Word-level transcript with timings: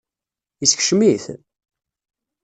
Yeskcem-it? 0.61 1.25